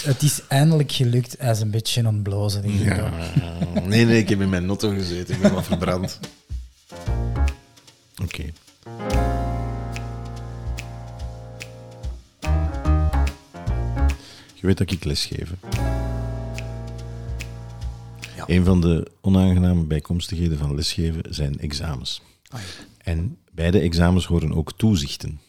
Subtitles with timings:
[0.12, 1.36] Het is eindelijk gelukt.
[1.38, 2.62] Hij is een beetje aan het blozen.
[2.62, 3.04] denk ik wel.
[3.04, 3.80] Ja.
[3.84, 5.34] Nee, nee, ik heb in mijn notto gezeten.
[5.34, 6.20] Ik ben wat verbrand.
[8.22, 8.42] Oké.
[14.54, 15.52] Je weet dat ik lesgeef.
[18.36, 18.44] Ja.
[18.46, 22.22] Een van de onaangename bijkomstigheden van lesgeven zijn examens.
[22.98, 25.40] En bij de examens horen ook toezichten.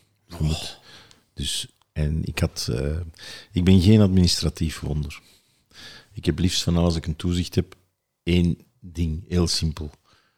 [1.33, 2.99] Dus, en ik, had, eh,
[3.51, 5.21] ik ben geen administratief wonder.
[6.13, 7.75] Ik heb liefst van als ik een toezicht heb,
[8.23, 9.91] één ding, heel simpel.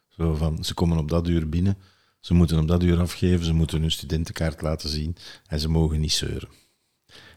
[0.08, 1.76] Zo van, ze komen op dat uur binnen,
[2.20, 6.00] ze moeten op dat uur afgeven, ze moeten hun studentenkaart laten zien en ze mogen
[6.00, 6.48] niet zeuren.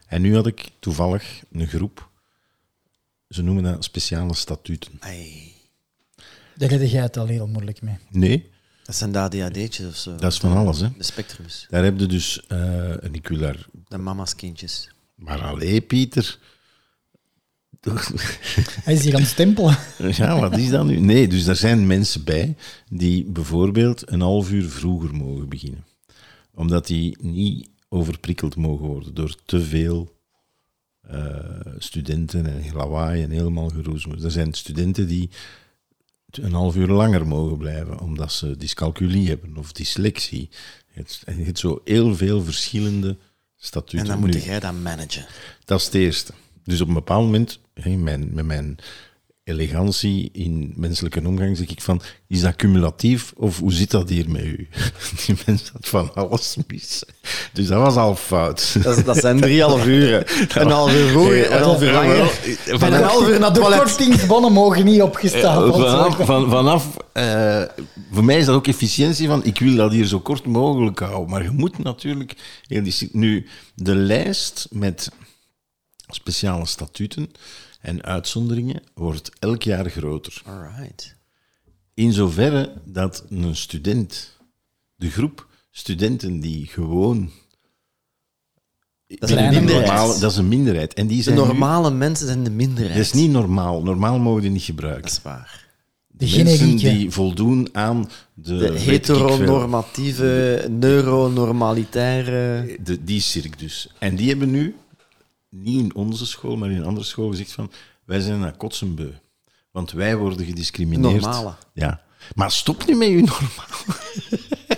[0.06, 2.10] En nu had ik toevallig een groep,
[3.28, 4.92] ze noemen dat speciale statuten.
[5.00, 5.52] Ai,
[6.56, 7.96] Daar redde jij het al heel moeilijk mee.
[8.10, 8.50] Nee,
[8.88, 10.16] dat zijn de ADHD'tjes of zo.
[10.16, 10.80] dat is van alles.
[10.80, 10.88] Hè.
[10.96, 11.66] De spectrums.
[11.70, 14.90] Daar heb je dus, eh, en ik wil daar, De mama's kindjes.
[15.14, 16.38] maar allee Pieter,
[18.84, 19.76] Hij is hier aan het stempelen.
[19.98, 20.98] Ja, wat is dat nu?
[20.98, 22.56] Nee, dus er zijn mensen bij
[22.90, 25.84] die bijvoorbeeld een half uur vroeger mogen beginnen.
[26.54, 30.16] Omdat die niet overprikkeld mogen worden door te veel
[31.00, 31.38] eh,
[31.78, 34.22] studenten en lawaai en helemaal geroezemoes.
[34.22, 35.30] Er zijn studenten die
[36.30, 40.48] een half uur langer mogen blijven, omdat ze dyscalculie hebben of dyslexie.
[40.92, 43.16] Het, je hebt zo heel veel verschillende
[43.56, 43.98] statuten.
[43.98, 45.26] En dan moet jij dat managen.
[45.64, 46.32] dat is het eerste.
[46.64, 48.78] Dus op een bepaald moment, hè, mijn, met mijn
[49.48, 54.30] elegantie in menselijke omgang, zeg ik van, is dat cumulatief of hoe zit dat hier
[54.30, 54.68] met u?
[55.26, 57.02] Die mens had van alles mis.
[57.52, 58.76] Dus dat was al fout.
[58.82, 60.24] Dat, dat zijn drieënhalf uren.
[60.62, 62.40] Een half uur vroeger, een half uur langer.
[62.66, 63.78] Een half uur naar het De toilet.
[63.82, 66.26] kortingsbonnen mogen niet opgestapeld Vanaf, worden.
[66.26, 67.62] van, vanaf eh,
[68.12, 71.30] voor mij is dat ook efficiëntie van, ik wil dat hier zo kort mogelijk houden.
[71.30, 72.34] Maar je moet natuurlijk,
[73.12, 75.10] nu, de lijst met
[76.08, 77.30] speciale statuten
[77.80, 80.42] en uitzonderingen wordt elk jaar groter.
[80.46, 81.16] Alright.
[81.94, 84.36] In zoverre dat een student,
[84.94, 87.30] de groep studenten die gewoon.
[89.06, 89.86] Dat is een minderheid.
[89.86, 90.94] normale- dat is een minderheid.
[90.94, 92.96] En die De zijn nu- normale mensen zijn de minderheid.
[92.96, 93.82] dat is niet normaal.
[93.82, 95.10] Normaal mogen die niet Dat gebruiken.
[95.10, 95.66] is waar.
[96.06, 96.88] De Mensen generieke.
[96.90, 98.56] die voldoen aan de.
[98.56, 102.76] De heteronormatieve, neuronormalitaire...
[102.82, 103.88] de, die cirk dus.
[103.98, 104.74] En die hebben nu,
[105.50, 107.70] niet in onze school, maar in een andere school, gezegd van,
[108.04, 109.10] wij zijn naar kotsenbeu.
[109.70, 111.20] Want wij worden gediscrimineerd.
[111.22, 111.52] Normale.
[111.72, 112.00] Ja.
[112.34, 113.96] Maar stop nu met je normaal.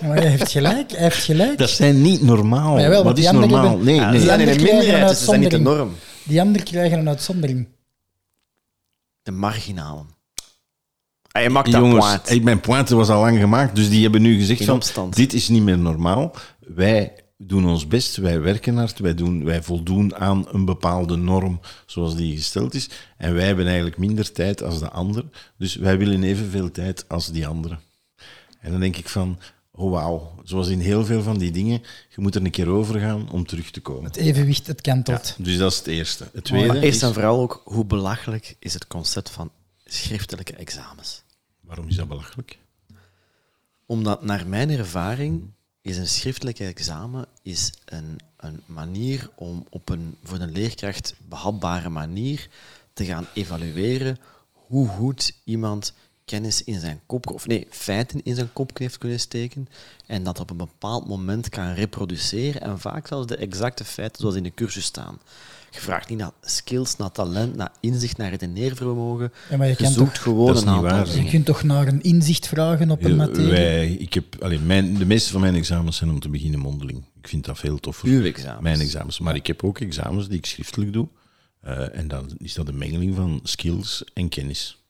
[0.01, 1.57] Maar hij heeft gelijk, hij heeft gelijk.
[1.57, 2.71] Dat zijn niet normaal.
[2.73, 3.67] Maar jawel, Wat die is normaal?
[3.69, 4.19] hebben- Nee, Ja, nee.
[4.19, 5.91] ze zijn in een anderen krijgen minderheid, een dus ze zijn niet de norm.
[6.23, 7.67] Die anderen krijgen een uitzondering.
[9.23, 10.05] De marginalen.
[11.41, 12.29] Je maakt dat Jongens, point.
[12.29, 15.15] ik, mijn pointe was al lang gemaakt, dus die hebben nu gezegd In van, opstand.
[15.15, 16.35] dit is niet meer normaal.
[16.59, 17.13] Wij
[17.47, 22.15] doen ons best, wij werken hard, wij, doen, wij voldoen aan een bepaalde norm zoals
[22.15, 22.89] die gesteld is.
[23.17, 25.25] En wij hebben eigenlijk minder tijd als de ander,
[25.57, 27.79] dus wij willen evenveel tijd als die anderen.
[28.59, 29.39] En dan denk ik van,
[29.71, 31.81] oh wauw, zoals in heel veel van die dingen,
[32.15, 34.03] je moet er een keer over gaan om terug te komen.
[34.03, 35.35] Het evenwicht, het kantelt.
[35.37, 36.29] Dus dat is het eerste.
[36.33, 39.51] Het tweede Maar eerst is, en vooral ook, hoe belachelijk is het concept van
[39.85, 41.23] schriftelijke examens?
[41.61, 42.57] waarom is dat belachelijk?
[43.85, 50.17] Omdat naar mijn ervaring is een schriftelijk examen is een, een manier om op een
[50.23, 52.49] voor een leerkracht behapbare manier
[52.93, 54.17] te gaan evalueren
[54.51, 55.93] hoe goed iemand
[56.31, 59.67] kennis in zijn kop, of nee, feiten in zijn kop heeft kunnen steken
[60.05, 64.35] en dat op een bepaald moment kan reproduceren en vaak zelfs de exacte feiten zoals
[64.35, 65.19] in de cursus staan.
[65.71, 69.31] Je vraagt niet naar skills, naar talent, naar inzicht, naar redeneervermogen.
[69.49, 71.15] Ja, maar je zoekt toch- gewoon een niet aantal waar.
[71.15, 73.49] Je kunt toch naar een inzicht vragen op een Ja, materie?
[73.51, 77.03] Wij, ik heb, allee, mijn, de meeste van mijn examens zijn om te beginnen mondeling.
[77.21, 78.07] Ik vind dat veel toffer.
[78.09, 78.61] Uw examens.
[78.61, 79.19] Mijn examens.
[79.19, 81.07] Maar ik heb ook examens die ik schriftelijk doe.
[81.61, 84.80] Eh, en dan is dat een mengeling van skills en kennis.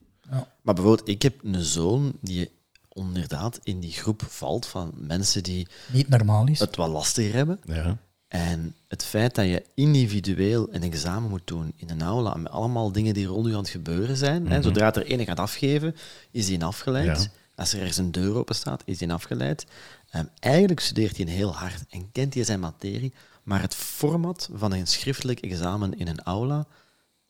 [0.61, 2.51] Maar bijvoorbeeld, ik heb een zoon die
[2.93, 6.59] inderdaad in die groep valt van mensen die Niet normaal is.
[6.59, 7.59] het wat lastiger hebben.
[7.65, 7.97] Ja.
[8.27, 12.91] En het feit dat je individueel een examen moet doen in een aula met allemaal
[12.91, 14.47] dingen die rond je aan het gebeuren zijn.
[14.47, 15.95] hè, zodra het er ene gaat afgeven,
[16.31, 17.07] is die afgeleid.
[17.07, 17.21] Mhm.
[17.21, 17.27] Ja.
[17.55, 19.65] Als er ergens een deur open staat, is die afgeleid.
[20.09, 23.13] Ehm, eigenlijk studeert hij heel hard en kent hij zijn materie,
[23.43, 26.65] maar het format van een schriftelijk examen in een aula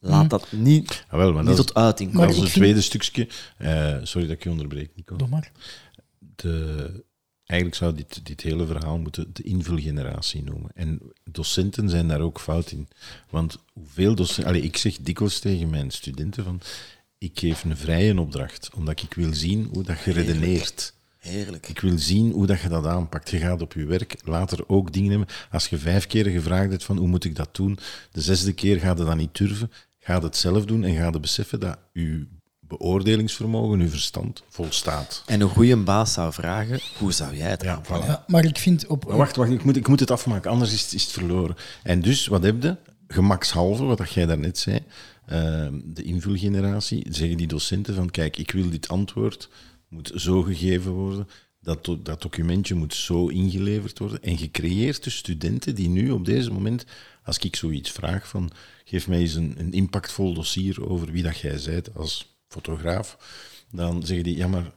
[0.09, 2.36] laat dat niet, Ah, wel, maar niet dat tot uiting dat komen.
[2.36, 3.27] is het tweede stukje.
[3.57, 5.15] Eh, sorry dat ik je onderbreek, Nico.
[5.15, 5.51] Doe maar.
[6.36, 7.03] de,
[7.45, 10.71] eigenlijk zou dit, dit hele verhaal moeten de invulgeneratie noemen.
[10.74, 11.01] En
[11.31, 12.88] docenten zijn daar ook fout in.
[13.30, 14.45] Want hoeveel docenten...
[14.45, 16.62] Allee, ik zeg dikwijls tegen mijn studenten van...
[17.18, 20.94] Ik geef een vrije opdracht, omdat ik wil zien hoe dat je redeneert.
[21.18, 21.68] Heerlijk.
[21.68, 23.30] Ik wil zien hoe dat je dat aanpakt.
[23.30, 25.27] Je gaat op je werk later ook dingen hebben.
[25.51, 27.77] Als je vijf keer gevraagd hebt van hoe moet ik dat doen,
[28.12, 29.71] de zesde keer gaat je dat niet durven.
[30.03, 32.27] Ga het zelf doen en ga beseffen dat je
[32.59, 35.24] beoordelingsvermogen, je verstand volstaat.
[35.25, 38.03] En een goede baas zou vragen, hoe zou jij het Ja, aanpakken?
[38.07, 38.07] voilà.
[38.12, 39.06] Ja, maar ik vind op...
[39.07, 41.56] Maar wacht, wacht ik, moet, ik moet het afmaken, anders is, het- is het verloren.
[41.83, 42.75] En dus, wat heb je?
[43.07, 44.80] Gemakshalve, wat dat jij daarnet zei,
[45.25, 49.50] ehm, de invulgeneratie, zeggen die docenten van, kijk, ik wil dit antwoord,
[49.89, 51.27] moet zo gegeven worden,
[51.62, 54.22] dat, dat documentje moet zo ingeleverd worden.
[54.24, 56.86] En je creëert dus studenten die nu op deze moment,
[57.24, 58.52] als ik zoiets vraag van,
[58.86, 63.18] geef mij eens een, een impactvol dossier over wie dat jij bent als fotograaf,
[63.72, 64.72] dan zeggen die, ja maar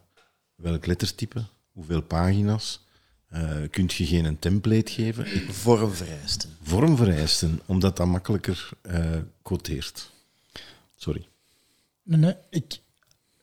[0.55, 2.81] welk lettertype, hoeveel pagina's,
[3.29, 5.35] eh kunt je geen een template geven?
[5.35, 6.51] Ik- Vormvereisten.
[6.63, 10.11] Vormvereisten, omdat dat makkelijker eh quoteert.
[10.97, 11.27] Sorry.
[12.03, 12.79] Nee, nee, ik,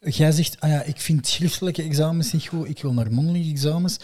[0.01, 3.97] jij zegt, ah ja, ik vind schriftelijke examens niet goed, ik wil naar mondelinge examens.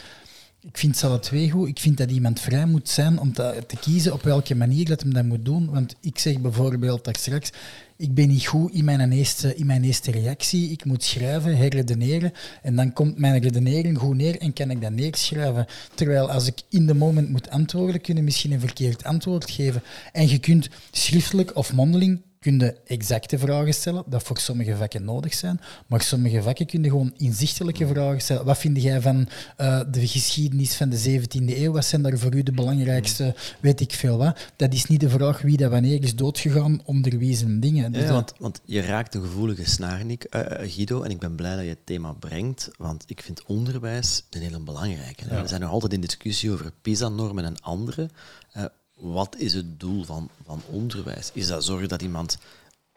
[0.61, 1.67] Ik vind alle twee goed.
[1.67, 5.13] Ik vind dat iemand vrij moet zijn om te, kiezen op welke manier dat hem
[5.13, 5.69] dat moet doen.
[5.71, 7.51] Want ik zeg bijvoorbeeld daar straks,
[7.97, 10.71] ik ben niet goed in mijn, eerste, in mijn eerste reactie.
[10.71, 12.33] Ik moet schrijven, herredeneren.
[12.61, 15.65] En dan komt mijn redenering goed neer en kan ik dat neerschrijven.
[15.93, 19.83] Terwijl als ik in de moment moet antwoorden, kun je misschien een verkeerd antwoord geven.
[20.11, 25.03] En je kunt schriftelijk of mondeling kun je exacte vragen stellen, dat voor sommige vakken
[25.03, 28.45] nodig zijn, maar sommige vakken kun je gewoon inzichtelijke vragen stellen.
[28.45, 31.71] Wat vind jij van eh, de geschiedenis van de 17e eeuw?
[31.71, 34.39] Wat zijn daar voor u de belangrijkste, weet ik veel wat?
[34.55, 37.91] Dat is niet de vraag wie dat wanneer is doodgegaan, onder wie zijn dingen.
[37.91, 41.35] Dus Ja, want, want je raakt een gevoelige snaar, Nick, eh, Guido, en ik ben
[41.35, 45.41] blij dat je het thema brengt, want ik vind onderwijs een hele belangrijke.
[45.41, 48.09] We zijn nog altijd in discussie over PISA-normen en andere.
[48.51, 48.65] Eh,
[48.97, 51.29] wat is het doel van, van onderwijs?
[51.33, 52.37] Is dat zorgen dat iemand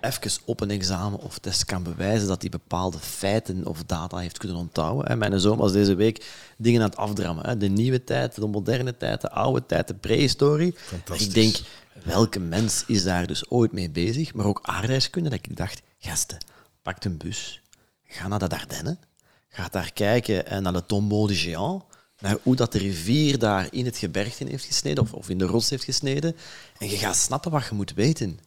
[0.00, 4.38] even op een examen of test kan bewijzen dat hij bepaalde feiten of data heeft
[4.38, 5.18] kunnen onthouden?
[5.18, 6.26] Mijn zoon was deze week
[6.56, 7.58] dingen aan het afdrammen.
[7.58, 10.74] De nieuwe tijd, de moderne tijd, de oude tijd, de prehistorie.
[11.18, 11.56] Ik denk,
[12.04, 14.34] welke mens is daar dus ooit mee bezig?
[14.34, 16.38] Maar ook aardrijkskunde, dat ik dacht, gasten,
[16.82, 17.62] pak een bus,
[18.04, 18.98] ga naar de Ardennen,
[19.48, 21.82] ga daar kijken naar de Tombeau de Géant,
[22.20, 25.46] naar hoe dat de rivier daar in het gebergte heeft gesneden, of, of in de
[25.46, 26.36] rots heeft gesneden,
[26.78, 28.38] en je gaat snappen wat je moet weten.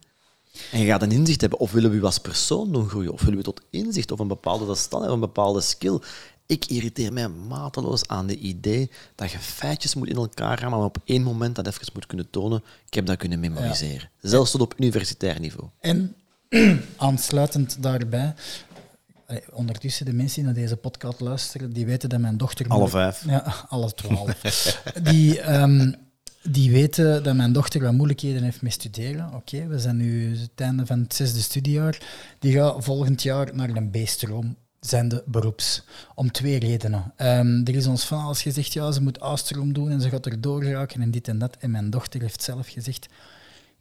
[0.72, 3.22] En je gaat een inzicht hebben, of willen we u als persoon doen groeien, of
[3.22, 6.00] willen we tot inzicht, of een bepaalde stand, of een bepaalde skill.
[6.46, 10.84] Ik irriteer mij mateloos aan de idee dat je feitjes moet in elkaar gaan, maar
[10.84, 14.10] op één moment dat even moet kunnen tonen, ik heb dat kunnen memoriseren.
[14.22, 15.69] Zelfs tot op universitair niveau.
[15.80, 16.16] En
[16.98, 18.34] aansluitend daarbij,
[19.52, 22.68] ondertussen de mensen die naar deze podcast luisteren, die weten dat mijn dochter...
[22.68, 23.24] Alle vijf.
[23.25, 24.42] Ja, alle twaalf.
[25.04, 25.92] die, ehm,
[26.44, 29.34] die weten dat mijn dochter wat moeilijkheden heeft met studeren.
[29.34, 32.02] Oké, we zijn nu het einde van het zesde studiejaar.
[32.40, 35.84] Die gaat volgend jaar naar een B-stroom, zijnde beroeps.
[36.16, 37.14] Om twee redenen.
[37.16, 40.26] Ehm, er is ons van alles gezegd, ja, ze moet A-stroom doen en ze gaat
[40.26, 41.58] er doorraken en dit en dat.
[41.60, 43.08] En mijn dochter heeft zelf gezegd,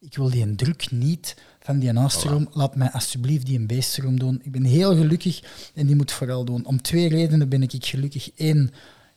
[0.00, 2.48] ik wil die druk niet van die A-stroom.
[2.52, 4.40] Laat mij alsjeblieft die een B-stroom doen.
[4.42, 5.42] Ik ben heel gelukkig
[5.74, 6.66] en die moet vooral doen.
[6.66, 8.30] Om twee redenen ben ik gelukkig.
[8.36, 8.70] Eén,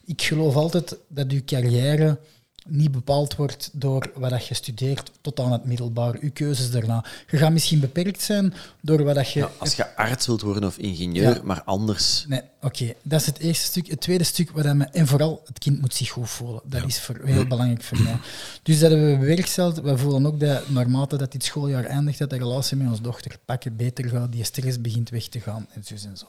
[0.05, 2.19] ik geloof altijd dat uw carrière
[2.67, 7.05] niet bepaald wordt door wat dat je studeert tot aan het middelbaar, uw keuzes daarna.
[7.29, 9.39] Je gaat misschien beperkt zijn door wat dat je...
[9.39, 11.41] Ja, als je arts wilt worden of ingenieur, Ja.
[11.43, 12.25] maar anders...
[12.27, 12.93] Nee, oké.
[13.03, 13.87] Dat is het eerste stuk.
[13.87, 16.61] Het tweede stuk, wat me, en vooral, het kind moet zich goed voelen.
[16.65, 18.17] Dat is voor, heel belangrijk voor mij.
[18.63, 19.81] Dus dat hebben we bewerkstelligd.
[19.81, 23.37] We voelen ook dat, naarmate dat dit schooljaar eindigt, dat de relatie met onze dochter
[23.45, 26.25] pakken beter gaat, die stress begint weg te gaan, en zo en zo.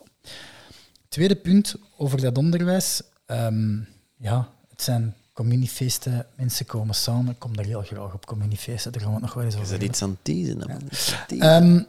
[1.08, 3.02] Tweede punt over dat onderwijs.
[3.26, 3.78] Ehm,
[4.16, 7.32] ja, het zijn communiefeesten, mensen komen samen.
[7.32, 9.66] Ik kom daar heel graag op communiefeesten, daar gaan we het nog wel eens over
[9.66, 10.60] Is dat iets aan het teasen?
[11.40, 11.80] Ehm,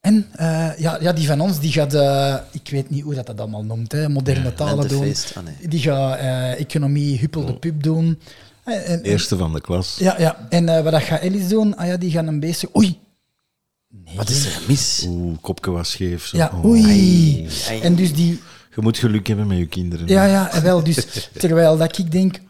[0.00, 3.26] en eh, ja, ja, die van ons, die gaat, eh, ik weet niet hoe dat,
[3.26, 5.14] dat allemaal noemt, hè, moderne talen doen.
[5.34, 5.68] Ah, nee.
[5.68, 8.20] Die gaat eh, economie, huppel de pub doen.
[8.64, 9.96] En- en- Eerste van de klas.
[9.98, 10.46] ja, ja.
[10.48, 11.76] En eh, wat dat gaat Ellis doen?
[11.76, 12.68] Ah ja, die gaan een beetje...
[12.76, 12.98] Oei!
[13.88, 15.04] Nee, Wat is er mis?
[15.08, 16.26] Oeh, kopje was scheef.
[16.26, 16.36] Zo.
[16.36, 16.64] Ja, Oh.
[16.64, 17.48] oei.
[17.68, 17.80] ai.
[17.80, 18.40] En dus die...
[18.74, 20.08] Je moet geluk hebben met je kinderen.
[20.08, 20.84] Ja, ja, en wel.
[20.84, 22.40] Dus terwijl dat ik denk,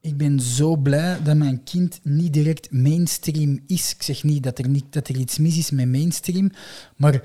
[0.00, 3.94] ik ben zo blij dat mijn kind niet direct mainstream is.
[3.94, 6.50] Ik zeg niet dat er, niet, dat er iets mis is met mainstream,
[6.96, 7.22] maar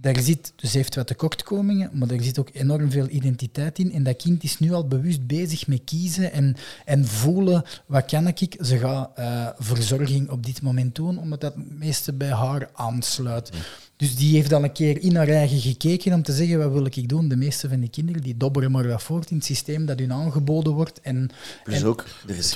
[0.00, 3.92] daar zit, dus heeft wat tekortkomingen, maar er zit ook enorm veel identiteit in.
[3.92, 8.26] En dat kind is nu al bewust bezig met kiezen en, en voelen, wat kan
[8.26, 8.56] ik?
[8.60, 13.50] Ze gaat eh, verzorging op dit moment doen, omdat dat het meeste bij haar aansluit.
[13.98, 16.84] Dus die heeft al een keer in haar eigen gekeken om te zeggen, wat wil
[16.86, 17.28] ik doen?
[17.28, 20.12] De meeste van die kinderen die dobberen maar wat voort in het systeem dat hun
[20.12, 21.00] aangeboden wordt.
[21.00, 21.30] En,
[21.64, 22.54] Plus en- ook, er is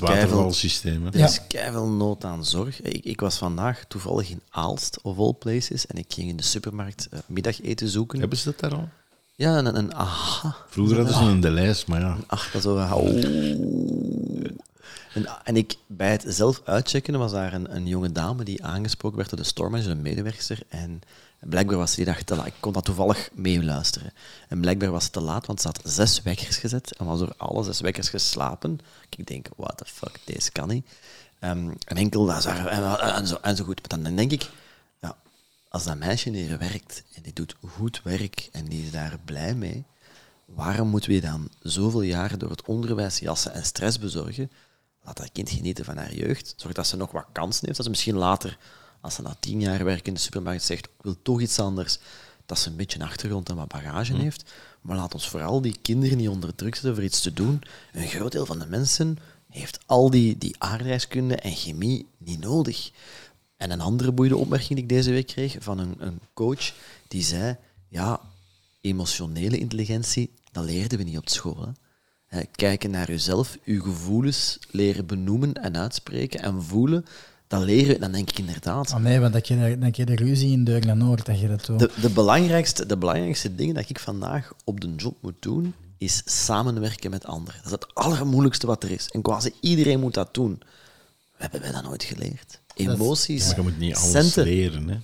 [0.82, 1.06] hè.
[1.12, 1.24] er Ja.
[1.24, 1.40] is
[1.96, 2.80] nood aan zorg.
[2.82, 6.42] Ik, ik was vandaag toevallig in Aalst, of all places, en ik ging in de
[6.42, 8.18] supermarkt eh, middageten zoeken.
[8.20, 8.88] Hebben ze dat daar al?
[9.34, 10.56] Ja, een, een aha.
[10.68, 12.16] Vroeger hadden ze een de lijst, maar ja.
[12.26, 12.76] Ach, dat zo.
[15.14, 19.16] En, en ik, bij het zelf uitchecken was daar een, een jonge dame die aangesproken
[19.16, 20.58] werd door de stormage, een medewerker.
[20.68, 21.00] En
[21.48, 22.46] blijkbaar was die dag te laat.
[22.46, 24.12] Ik kon dat toevallig meeluisteren.
[24.48, 27.34] En blijkbaar was het te laat, want ze had zes wekkers gezet en was door
[27.36, 28.78] alle zes wekkers geslapen.
[29.08, 30.86] Ik denk, what the fuck, deze kan niet.
[31.38, 33.88] Ehm, en enkel dat en, en, zo, en zo goed.
[33.88, 34.50] Maar dan denk ik,
[35.00, 35.16] ja,
[35.68, 39.54] als dat meisje hier werkt en die doet goed werk en die is daar blij
[39.54, 39.84] mee,
[40.44, 44.50] waarom moeten we dan zoveel jaren door het onderwijs jassen en stress bezorgen?
[45.04, 46.54] Laat dat kind genieten van haar jeugd.
[46.56, 47.76] Zorg dat ze nog wat kansen heeft.
[47.76, 48.58] Dat ze misschien later,
[49.02, 51.98] als ze na tien jaar werk in de supermarkt zegt, ik wil toch iets anders,
[52.46, 54.52] dat ze een beetje een achtergrond en wat bagage heeft.
[54.80, 57.62] Maar laat ons vooral die kinderen niet onder druk zetten voor iets te doen.
[57.92, 59.18] Een groot deel van de mensen
[59.48, 62.90] heeft al die, die aardrijkskunde en chemie niet nodig.
[63.56, 66.72] En een andere boeiende opmerking die ik deze week kreeg van een, een coach,
[67.08, 67.56] die zei,
[67.88, 68.20] ja,
[68.80, 71.74] emotionele intelligentie, dat leerden we niet op school.
[72.26, 72.42] Hè.
[72.44, 77.04] Kijken naar jezelf, je gevoelens leren benoemen en uitspreken en voelen,
[77.52, 78.92] dat leren, dan denk ik inderdaad.
[78.92, 81.66] Oh nee, want dat je, dat je de ruzie in deur Noord, dat je dat
[81.66, 81.78] doet.
[81.78, 86.22] De, de, belangrijkste, de belangrijkste dingen dat ik vandaag op de job moet doen, is
[86.24, 87.60] samenwerken met anderen.
[87.62, 89.08] Dat is het allermoeilijkste wat er is.
[89.08, 90.62] En quasi iedereen moet dat doen.
[91.36, 92.60] We hebben wij dat nooit geleerd.
[92.74, 94.44] Emoties, Maar je moet niet alles centen.
[94.44, 94.96] leren, hè.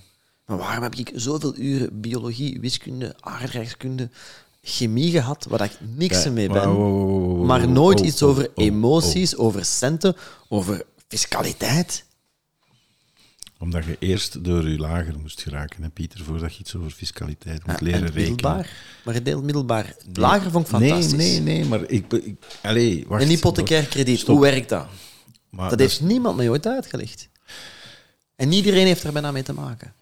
[0.45, 4.09] Maar waarom heb ik zoveel uren biologie, wiskunde, aardrijkskunde,
[4.61, 8.05] chemie gehad, waar ik niks Ja, mee ben, wow, wow, wow, wow, maar nooit oh,
[8.05, 10.15] iets oh, over oh, emoties, over centen,
[10.47, 12.07] over fiscaliteit?
[13.59, 17.65] Omdat je eerst door je lager moest geraken, hè, Pieter, voordat je iets over fiscaliteit
[17.67, 18.29] moet leren en rekenen.
[18.29, 18.71] middelbaar.
[19.05, 19.95] Maar het deel middelbaar.
[20.13, 21.11] Lager vond ik fantastisch.
[21.11, 22.13] Nee, nee, nee, maar ik...
[22.13, 23.23] ik allee, wacht.
[23.23, 24.35] Een hypothecair krediet, Stop.
[24.35, 24.87] hoe werkt dat?
[25.49, 27.29] Maar Dat heeft niemand mij ooit uitgelegd.
[28.35, 29.93] En iedereen heeft er bijna mee te maken.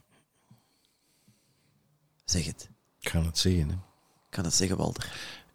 [2.26, 2.70] Zeg het.
[3.00, 3.74] Ik ga het zeggen, hè.
[3.74, 5.12] Ik kan het zeggen, Walter.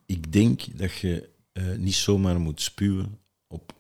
[0.07, 3.19] Ik denk dat je eh, niet zomaar moet spuwen
[3.49, 3.73] op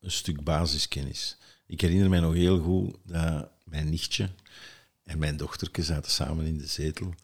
[0.00, 1.36] een stuk basiskennis.
[1.66, 4.30] Ik herinner mij nog heel goed dat mijn nichtje
[5.04, 7.14] en mijn dochterke zaten samen in de zetel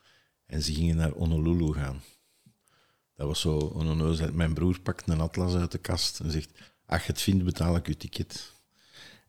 [0.46, 2.02] en ze gingen naar Honolulu gaan.
[3.16, 4.36] Dat was zo onnozelheid.
[4.36, 6.50] Mijn broer pakt een atlas uit de kast en zegt,
[6.86, 8.52] ach, het vindt, betaal ik uw ticket.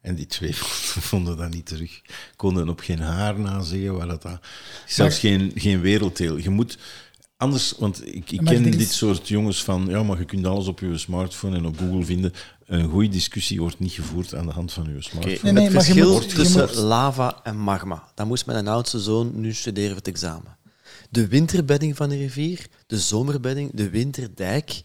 [0.01, 0.55] En die twee
[1.09, 2.01] vonden dat niet terug.
[2.35, 4.39] Konden op geen haar na zeggen waar dat...
[4.87, 6.37] zelfs geen, geen werelddeel.
[6.37, 6.77] Je moet...
[7.37, 9.85] Anders, want ik, ik ken dit soort jongens van...
[9.87, 12.33] Ja, maar je kunt alles op je smartphone en op Google vinden.
[12.71, 15.37] Een goede discussie wordt niet gevoerd aan de hand van je smartphone.
[15.41, 18.03] Nee, nee, het verschil moet- tussen moet- lava en magma.
[18.15, 20.57] Dat moest mijn oudste zoon nu studeren voor het examen.
[21.09, 24.81] De winterbedding van de rivier, de zomerbedding, de winterdijk.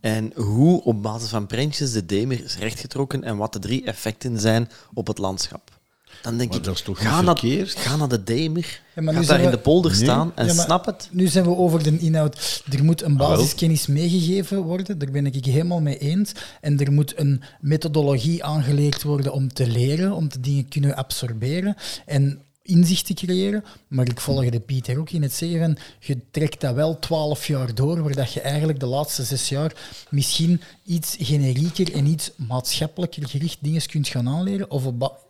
[0.00, 4.40] En hoe op basis van prentjes de Demer is rechtgetrokken en wat de drie effecten
[4.40, 5.80] zijn op het landschap.
[6.22, 7.70] Dan denk Maar ik, dat is toch ga, niet naar, verkeerd?
[7.76, 10.00] ga naar de Demer, Ja, maar ga nu daar zijn in we- de polder Nee.
[10.00, 11.08] staan en Ja, maar snap het.
[11.10, 12.62] Nu zijn we over de inhoud.
[12.70, 16.32] Er moet een Ah, basiskennis meegegeven worden, daar ben ik het helemaal mee eens.
[16.60, 20.96] En er moet een methodologie aangeleerd worden om te leren, om de dingen te kunnen
[20.96, 21.76] absorberen
[22.06, 23.64] en inzicht te creëren.
[23.88, 27.46] Maar ik volg de Pieter ook in het zeggen van, je trekt dat wel twaalf
[27.46, 29.72] jaar door, waar dat je eigenlijk de laatste zes jaar
[30.10, 35.20] misschien iets generieker en iets maatschappelijker gericht dingen kunt gaan aanleren, of op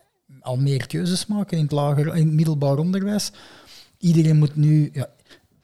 [0.43, 3.31] al meer keuzes maken in het, lager, in het middelbaar onderwijs.
[3.99, 4.91] Iedereen moet nu...
[4.93, 5.09] Ja,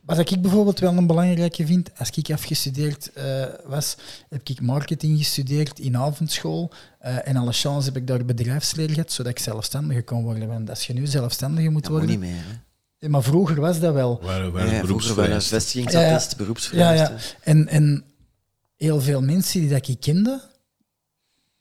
[0.00, 3.97] wat ik bijvoorbeeld wel een belangrijke vind, als ik afgestudeerd eh, was,
[4.28, 6.70] heb ik marketing gestudeerd in avondschool.
[6.99, 10.49] eh, en alle chance heb ik daar bedrijfsleer gehad, zodat ik zelfstandiger kon worden.
[10.49, 12.20] Want als je nu zelfstandiger moet Dat moet worden...
[12.20, 12.42] niet meer.
[12.44, 12.58] Hè.
[12.99, 14.20] Ja, Maar vroeger was dat wel.
[14.23, 16.37] Waar, waar Ja, is vroeger vestigingsattest,
[16.73, 17.16] Ja, ja.
[17.40, 18.04] En, en
[18.76, 20.40] heel veel mensen die dat ik kende,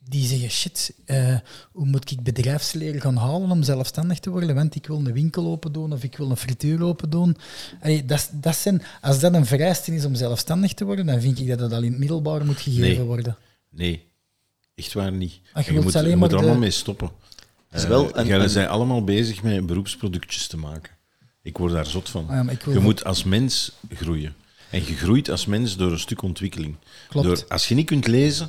[0.08, 1.36] die zeggen, shit, eh,
[1.72, 4.54] hoe moet ik bedrijfsleer gaan halen om zelfstandig te worden?
[4.54, 7.36] Want ik wil een winkel open doen of ik wil een frituur open doen.
[7.80, 11.38] Allee, dat, dat zijn, als dat een vereiste is om zelfstandig te worden, dan vind
[11.38, 13.00] ik dat dat al in het middelbaar moet gegeven Nee.
[13.00, 13.36] worden.
[13.70, 14.06] Nee,
[14.74, 15.40] echt waar niet.
[15.52, 17.10] Ach, je moet, alleen je maar moet er allemaal mee stoppen.
[17.72, 20.92] is wel Eh, een- Jullie een- zijn allemaal bezig met beroepsproductjes te maken.
[21.42, 22.28] Ik word daar zot van.
[22.28, 24.34] Ah ja, je moet als mens groeien.
[24.70, 26.74] En je groeit als mens door een stuk ontwikkeling.
[27.08, 27.26] Klopt.
[27.26, 28.48] Door, als je niet kunt lezen,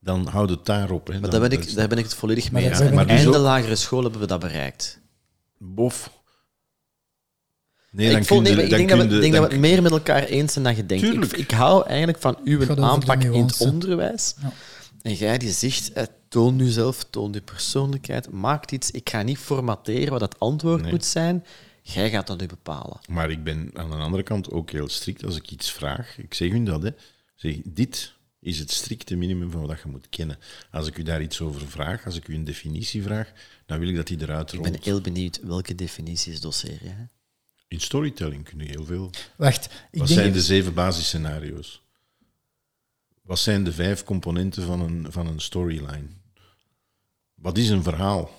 [0.00, 1.06] dan houd het daarop.
[1.06, 1.12] Hè.
[1.12, 2.78] Maar Dan- daar ben, ik, daar ben ik het volledig mee eens.
[2.78, 5.00] maar dus einde ook- lagere school hebben we dat bereikt.
[5.58, 6.18] Bof.
[7.90, 9.40] Nee, dan ik, voel, kun je- nee, ik dan denk, dat we, ik denk dan
[9.42, 11.04] dat we het meer met elkaar eens zijn dan je denkt.
[11.04, 11.32] Ik, Tuurlijk.
[11.36, 14.34] ik hou eigenlijk van uw de aanpak in het onderwijs.
[14.42, 14.52] Ja.
[15.02, 18.90] En jij die zegt, eh, toon jezelf, toon je persoonlijkheid, maak iets.
[18.90, 20.90] Ik ga niet formateren wat het antwoord Nee.
[20.90, 21.44] moet zijn.
[21.82, 22.98] Jij gaat dat nu bepalen.
[23.08, 26.18] Maar ik ben aan de andere kant ook heel strikt als ik iets vraag.
[26.18, 26.90] Ik zeg u dat, hè.
[27.34, 30.38] Zeg, dit is het strikte minimum van wat je moet kennen.
[30.70, 33.32] Als ik u daar iets over vraag, als ik u een definitie vraag,
[33.66, 34.70] dan wil ik dat die eruit Ik rolt.
[34.72, 36.88] ben heel benieuwd welke definities doseer je.
[36.88, 37.04] hè?
[37.68, 39.10] In storytelling kun je heel veel.
[39.36, 40.20] Wacht, ik Wat denk...
[40.20, 41.82] zijn de zeven basisscenario's?
[43.22, 46.06] Wat zijn de vijf componenten van een, van een storyline?
[47.34, 48.34] Wat is een verhaal?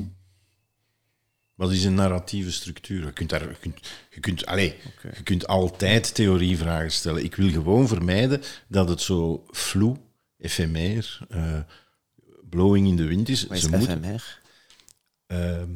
[1.61, 3.05] Wat is een narratieve structuur?
[3.05, 4.73] Je kunt, daar, je kunt, je kunt, allez,
[5.15, 7.23] je kunt altijd theorievragen stellen.
[7.23, 9.97] Ik wil gewoon vermijden dat het zo vloe,
[10.37, 11.59] efemer, eh,
[12.49, 13.47] blowing in de wind is.
[13.47, 14.39] Wat is Ze FMR?
[15.27, 15.69] ehm,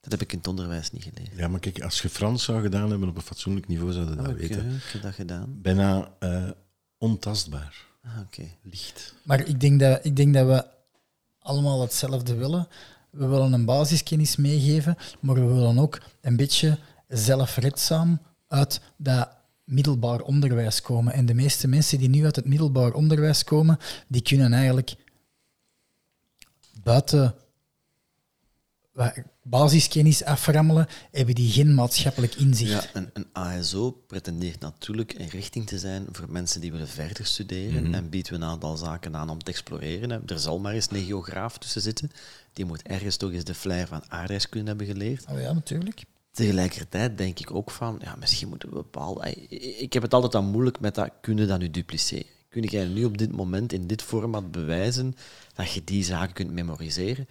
[0.00, 1.36] Dat heb ik in het onderwijs niet geleerd.
[1.36, 4.16] ja, maar kijk, als je Frans zou gedaan hebben op een fatsoenlijk niveau, zou je
[4.16, 4.74] dat weten.
[4.74, 5.58] ik heb dat gedaan.
[5.62, 6.50] Bijna eh,
[6.98, 8.44] ontastbaar, Ah, Oké.
[8.62, 9.14] licht.
[9.22, 10.64] Maar ik denk, dat, ik denk dat we
[11.38, 12.68] allemaal hetzelfde willen.
[13.12, 16.78] We willen een basiskennis meegeven, maar we willen ook een beetje
[17.08, 19.28] zelfredzaam uit dat
[19.64, 21.12] middelbaar onderwijs komen.
[21.12, 23.78] En de meeste mensen die nu uit het middelbaar onderwijs komen,
[24.08, 24.94] die kunnen eigenlijk
[26.82, 27.34] buiten
[29.42, 32.70] basiskennis aframmelen, hebben die geen maatschappelijk inzicht.
[32.70, 37.26] Ja, een, een ASO pretendeert natuurlijk een richting te zijn voor mensen die willen verder
[37.26, 40.22] studeren en biedt een aantal zaken aan om te exploreren.
[40.26, 42.10] Er zal maar eens een geograaf tussen zitten.
[42.52, 45.24] Die moet ergens toch eens de flair van aardrijkskunde hebben geleerd.
[45.30, 46.02] Oh ja, natuurlijk.
[46.32, 49.30] Tegelijkertijd denk ik ook van, ja, misschien moeten we bepaalde...
[49.78, 52.26] Ik heb het altijd al moeilijk met dat, kunnen dat nu dupliceren?
[52.48, 55.14] Kun jij nu op dit moment in dit format bewijzen
[55.54, 57.28] dat je die zaken kunt memoriseren?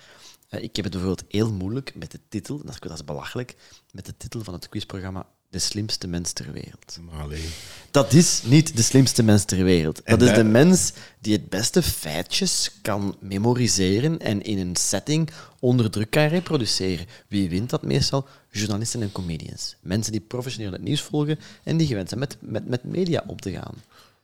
[0.51, 3.55] Eh, Ik heb het bijvoorbeeld heel moeilijk met de titel, dat is, dat is belachelijk,
[3.91, 6.99] met de titel van het quizprogramma De slimste mens ter wereld.
[7.19, 7.49] Allee.
[7.91, 10.03] Dat is niet de slimste mens ter wereld.
[10.03, 15.29] En Dat is de mens die het beste feitjes kan memoriseren en in een setting
[15.59, 17.05] onder druk kan reproduceren.
[17.27, 18.27] Wie wint dat meestal?
[18.51, 19.75] Journalisten en comedians.
[19.81, 23.39] Mensen die professioneel het nieuws volgen en die gewend zijn met, met, met media om
[23.39, 23.75] te gaan.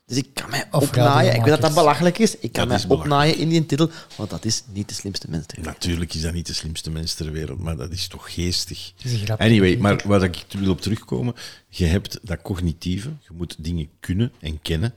[0.07, 1.35] Dus ik kan mij Of opnaaien.
[1.35, 2.37] Ik weet dat dat belachelijk is.
[2.37, 5.45] Ik kan Dat mij opnaaien in die titel, want dat is niet de slimste mens
[5.45, 5.73] ter wereld.
[5.73, 8.91] Natuurlijk is dat niet de slimste mens ter wereld, maar dat is toch geestig.
[8.95, 9.45] Het is een grapje.
[9.45, 11.33] Anyway, maar waar ik wil op terugkomen,
[11.67, 14.93] je hebt dat cognitieve, je moet dingen kunnen en kennen.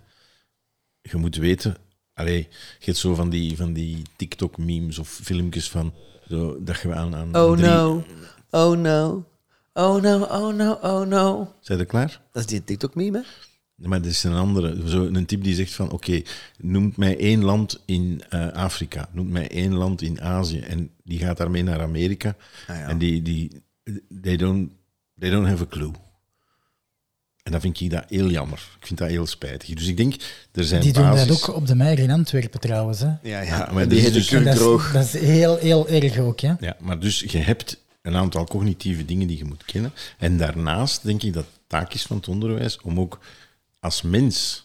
[1.02, 1.76] Je moet weten,
[2.14, 2.48] allee,
[2.78, 5.94] je hebt zo van die, van die TikTok-memes of filmpjes van,
[6.28, 7.66] zo, dat je aan, aan Oh drie...
[7.66, 8.04] no,
[8.50, 9.24] oh no,
[9.72, 11.54] oh no, oh no, oh no.
[11.60, 12.20] Zijn er klaar?
[12.32, 13.24] Dat is die TikTok-meme, hè?
[13.80, 16.22] Maar dat is een andere, zo een type die zegt van, oké,
[16.58, 20.58] noem mij één land in eh, Afrika, noem mij één land in Azië.
[20.58, 22.36] En die gaat daarmee naar Amerika.
[22.66, 22.88] Ah, ja.
[22.88, 23.62] En die, die
[24.22, 24.70] they, don't,
[25.18, 25.90] they don't have a clue.
[27.42, 28.68] En dan vind ik dat heel jammer.
[28.80, 29.74] Ik vind dat heel spijtig.
[29.74, 30.14] Dus ik denk,
[30.52, 33.00] er zijn Die doen dat ook op de Meijer in Antwerpen trouwens.
[33.00, 33.06] Hè.
[33.06, 33.70] Ja, Ja, ja.
[33.72, 34.92] maar die dus- kurk Dat is, droog.
[34.92, 36.40] dat is heel, heel erg ook.
[36.40, 36.52] Hè.
[36.60, 39.92] Ja, maar dus je hebt een aantal cognitieve dingen die je moet kennen.
[40.18, 43.18] En daarnaast denk ik dat het taak is van het onderwijs om ook
[43.80, 44.62] als mens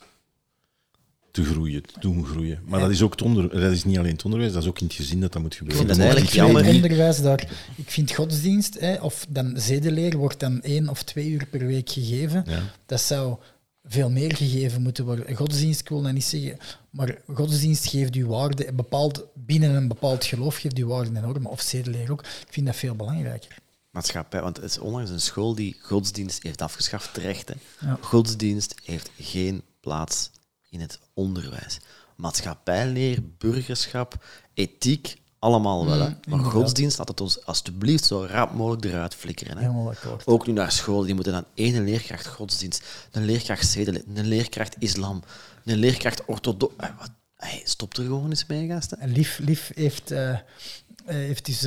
[1.31, 2.59] te groeien, te doen groeien.
[2.65, 4.79] Maar dat is ook het onder, dat is niet alleen het onderwijs, dat is ook
[4.79, 5.85] in het gezin dat dat moet gebeuren.
[5.85, 6.75] vind dat Je mag eigenlijk jammer.
[6.75, 11.47] onderwijs daar, ik vind godsdienst, hè, of dan zedeleer, wordt dan één of twee uur
[11.49, 12.43] per week gegeven.
[12.47, 12.61] Ja.
[12.85, 13.37] Dat zou
[13.83, 15.35] veel meer gegeven moeten worden.
[15.35, 16.57] Godsdienst, ik wil dat niet zeggen,
[16.89, 21.51] maar godsdienst geeft u waarde, bepaald, binnen een bepaald geloof geeft u waarde en normen,
[21.51, 22.21] of zedeleer ook.
[22.21, 23.57] Ik vind dat veel belangrijker.
[23.95, 24.41] Maatschappij.
[24.41, 27.47] Want het is onlangs een school die godsdienst heeft afgeschaft, terecht.
[27.47, 27.55] Hè.
[27.87, 27.97] Ja.
[28.01, 30.29] Godsdienst heeft geen plaats
[30.69, 31.79] in het onderwijs.
[32.15, 35.99] Maatschappijleer, burgerschap, ethiek, allemaal wel.
[35.99, 35.99] Hè.
[35.99, 36.51] Maar inderdaad.
[36.51, 39.57] godsdienst laat het ons alsjeblieft zo rap mogelijk eruit flikkeren.
[39.57, 39.91] Hè.
[40.25, 44.75] Ook nu naar school, die moeten dan één leerkracht godsdienst, een leerkracht zedelijk, een leerkracht
[44.79, 45.23] islam,
[45.65, 46.73] een leerkracht orthodox.
[46.77, 46.89] Eh?
[47.35, 48.99] Hey, stop er gewoon eens mee, gasten.
[48.99, 50.37] En Lief, Lief heeft, eh,
[51.05, 51.61] heeft dus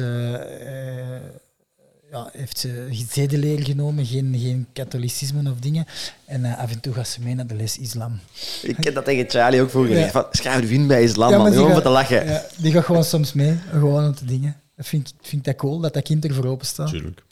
[2.10, 5.86] ja, heeft ze zedeleer genomen, geen, geen katholicisme of dingen.
[6.24, 8.20] En eh, af en toe gaat ze mee naar de les islam.
[8.62, 10.10] Ik heb dat tegen Charlie ook vroeger Ja.
[10.10, 11.44] van Schrijf in bij islam, man.
[11.44, 12.26] die Gewoon voor gaat- te lachen.
[12.26, 14.60] Ja, die gaat gewoon soms mee, gewoon om te dingen.
[14.76, 16.86] Dat vind, ik- vind ik dat cool, dat dat kind ervoor open staat.
[16.92, 17.22] Natuurlijk.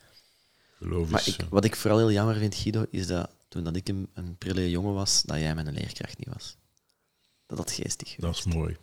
[0.79, 3.77] Geloof Maar ik, eh, wat ik vooral heel jammer vind, Guido, is dat toen dat
[3.77, 6.57] ik een, een prille jongen was, dat jij mijn leerkracht niet was.
[7.47, 8.77] Dat dat geestig dat is mooi.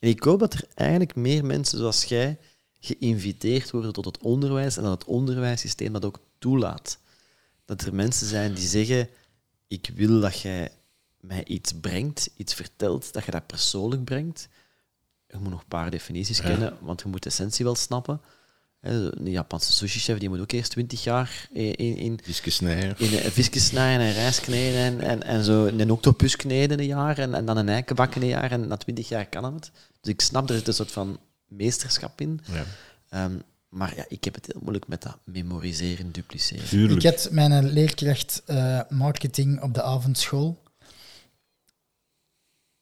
[0.00, 2.38] En ik hoop dat er eigenlijk meer mensen zoals jij
[2.84, 6.98] geïnviteerd worden tot het onderwijs en dat het onderwijssysteem dat ook toelaat.
[7.64, 9.08] Dat er mensen zijn die zeggen,
[9.68, 10.70] ik wil dat jij
[11.20, 14.48] mij iets brengt, iets vertelt, dat je dat persoonlijk brengt.
[15.28, 16.44] Je moet nog een paar definities Ja.
[16.44, 18.20] kennen, want je moet de essentie wel snappen.
[18.80, 23.00] Een Japanse sushi-chef die moet ook eerst twintig jaar in, in, in, Snijer.
[23.00, 26.86] in een visjes snijden en rijst kneden en, en, en zo een octopus kneden een
[26.86, 29.70] jaar en, en dan een eiken bakken een jaar en na twintig jaar kan het.
[30.00, 32.40] Dus ik snap, er zit een soort van meesterschap in.
[32.44, 32.64] Ja.
[33.08, 36.68] Ehm, maar ja, ik heb het heel moeilijk met dat memoriseren, dupliceren.
[36.68, 37.02] Tuurlijk.
[37.02, 40.62] Ik had mijn leerkracht eh, marketing op de avondschool.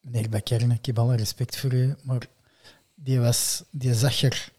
[0.00, 2.26] Meneer Bakkerne, ik heb alle respect voor u, maar
[2.94, 4.52] die, was, die zag er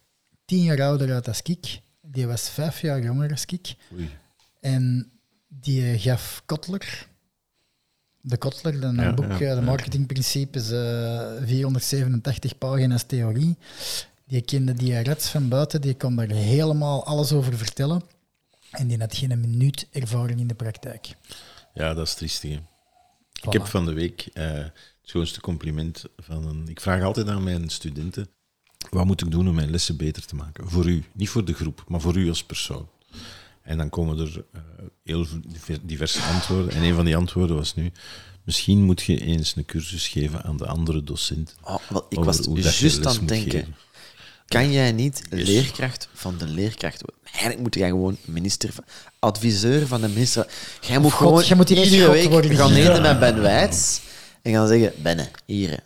[0.46, 1.82] tien jaar ouder uit als ik.
[2.02, 3.76] Die was vijf jaar jonger als ik.
[3.94, 4.10] Oei.
[4.60, 5.12] En
[5.48, 7.08] die gaf Kotler,
[8.26, 13.58] de Kotler, een Ja, boek, ja, eh, de marketingprincipes, eh 487 pagina's theorie.
[14.28, 18.02] Die kende die reds van buiten, die kon daar helemaal alles over vertellen.
[18.72, 21.16] En die had geen minuut ervaring in de praktijk.
[21.74, 22.46] Ja, dat is.
[22.46, 22.72] Voilà.
[23.42, 26.68] Ik heb van de week eh, het schoonste compliment van een...
[26.68, 28.28] Ik vraag altijd aan mijn studenten,
[28.90, 30.70] wat moet ik doen om mijn lessen beter te maken?
[30.70, 32.90] Voor u, niet voor de groep, maar voor u als persoon.
[33.64, 34.62] En dan komen er eh,
[35.04, 36.72] heel diver- diverse antwoorden.
[36.74, 37.92] En een van die antwoorden was nu,
[38.44, 41.56] misschien moet je eens een cursus geven aan de andere docenten.
[41.64, 42.40] Oh, wel, ik was
[42.80, 43.52] juist aan het denken.
[43.52, 43.76] geven.
[44.48, 45.48] Kan jij niet Yes.
[45.48, 47.22] leerkracht van de leerkracht worden?
[47.32, 48.84] Eigenlijk moet jij gewoon minister, van-
[49.20, 50.48] adviseur van de minister.
[50.82, 52.56] Jij moet God, gewoon jij moet iedere God week worden.
[52.56, 52.90] gaan Ja.
[52.90, 54.02] eten met Ben Wijts
[54.42, 55.80] en gaan zeggen, Benne, hier,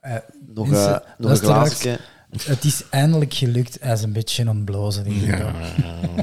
[0.00, 0.14] Eh,
[0.54, 1.98] nog, mensen, eh, nog een glaasje.
[2.44, 3.76] Het is eindelijk gelukt.
[3.80, 5.04] Hij is een beetje aan het blozen.
[5.04, 5.38] denk ik.
[5.38, 5.52] Ja,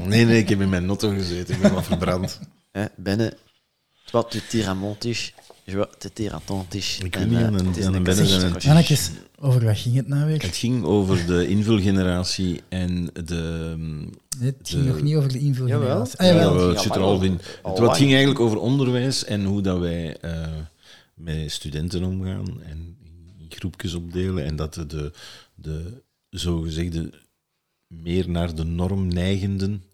[0.04, 2.40] nee, nee, ik heb in mijn notto gezeten, ik ben wat verbrand.
[2.96, 3.36] Benne,
[4.04, 4.40] vois, tu
[6.12, 7.04] tires à ton tige.
[7.04, 8.02] Ik En, weet niet, eh, aan een- het is aan een.
[8.02, 8.54] Benne zijn
[8.90, 10.42] een- over wat ging het nou weer?
[10.42, 13.74] Het ging over de invulgeneratie en de...
[14.38, 16.16] Nee, het ging de- nog niet over de invulgeneratie.
[16.18, 16.36] Jawel.
[16.36, 16.54] Ah, Ja, jawel.
[16.54, 17.32] wel, het Ja, zit er al in.
[17.62, 20.46] Het, wat ging eigenlijk over onderwijs en hoe dat wij eh,
[21.14, 22.96] met studenten omgaan en
[23.38, 25.12] in groepjes opdelen en dat de,
[25.60, 27.12] de, de zogezegde
[27.86, 29.84] meer naar de norm neigenden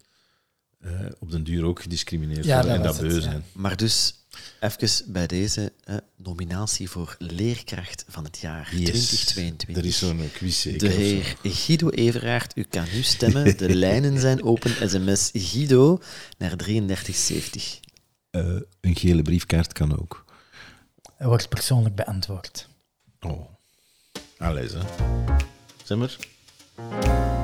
[0.79, 3.21] eh, op den duur ook gediscrimineerd Ja, worden dat en dat beu ja.
[3.21, 3.43] zijn.
[3.51, 4.13] Maar dus,
[4.59, 8.79] even bij deze eh, nominatie voor leerkracht van het jaar Yes.
[8.79, 9.77] 2022.
[9.77, 10.79] Er is zo'n quiz zeker.
[10.79, 13.57] De heer Guido Everaert, u kan nu stemmen.
[13.57, 14.89] De lijnen zijn open.
[14.89, 15.99] SMS Guido
[16.37, 17.79] naar 3370.
[18.29, 20.25] Eh, een gele briefkaart kan ook.
[21.15, 22.69] Hij wordt persoonlijk beantwoord.
[23.19, 23.45] Oh.
[24.37, 24.79] Allee, hè.
[25.85, 27.34] Zeg maar.